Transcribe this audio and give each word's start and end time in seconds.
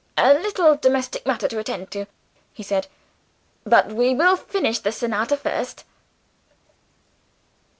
"A 0.17 0.33
little 0.33 0.77
domestic 0.77 1.27
matter 1.27 1.47
to 1.47 1.59
attend 1.59 1.91
to," 1.91 2.07
he 2.53 2.63
said. 2.63 2.87
"But 3.65 3.89
we 3.93 4.15
will 4.15 4.35
finish 4.35 4.79
the 4.79 4.91
sonata 4.91 5.37
first." 5.37 5.83